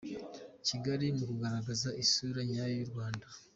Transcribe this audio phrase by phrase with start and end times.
[0.65, 3.25] Kigali mu kugaragaza isura nyayo y’u Rwanda